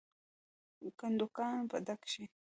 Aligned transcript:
کندوګان 0.99 1.57
به 1.69 1.77
ډک 1.85 2.01
شي. 2.11 2.23